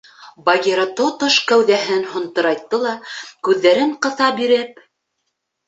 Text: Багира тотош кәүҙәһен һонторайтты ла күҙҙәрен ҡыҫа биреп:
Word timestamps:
Багира 0.45 0.85
тотош 0.99 1.37
кәүҙәһен 1.51 2.01
һонторайтты 2.15 2.81
ла 2.87 2.95
күҙҙәрен 3.49 3.95
ҡыҫа 4.09 4.33
биреп: 4.43 4.85